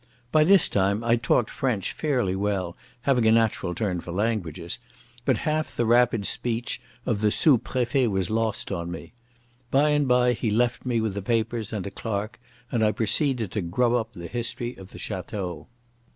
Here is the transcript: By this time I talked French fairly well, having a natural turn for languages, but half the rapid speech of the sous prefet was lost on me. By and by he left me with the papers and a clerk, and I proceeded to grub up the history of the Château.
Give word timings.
By 0.31 0.43
this 0.43 0.67
time 0.67 1.03
I 1.03 1.15
talked 1.15 1.51
French 1.51 1.93
fairly 1.93 2.35
well, 2.35 2.75
having 3.01 3.27
a 3.27 3.31
natural 3.31 3.75
turn 3.75 4.01
for 4.01 4.11
languages, 4.11 4.79
but 5.25 5.37
half 5.45 5.75
the 5.75 5.85
rapid 5.85 6.25
speech 6.25 6.81
of 7.05 7.21
the 7.21 7.29
sous 7.29 7.59
prefet 7.63 8.09
was 8.09 8.31
lost 8.31 8.71
on 8.71 8.89
me. 8.89 9.13
By 9.69 9.89
and 9.91 10.07
by 10.07 10.33
he 10.33 10.49
left 10.49 10.87
me 10.87 11.01
with 11.01 11.13
the 11.13 11.21
papers 11.21 11.71
and 11.71 11.85
a 11.85 11.91
clerk, 11.91 12.39
and 12.71 12.81
I 12.83 12.91
proceeded 12.91 13.51
to 13.51 13.61
grub 13.61 13.93
up 13.93 14.13
the 14.13 14.25
history 14.25 14.75
of 14.75 14.89
the 14.89 14.97
Château. 14.97 15.67